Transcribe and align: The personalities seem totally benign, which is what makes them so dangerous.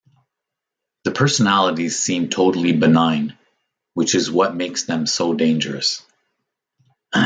The 1.03 1.11
personalities 1.11 1.99
seem 1.99 2.29
totally 2.29 2.71
benign, 2.73 3.37
which 3.93 4.15
is 4.15 4.31
what 4.31 4.55
makes 4.55 4.85
them 4.85 5.05
so 5.05 5.35
dangerous. 5.35 6.03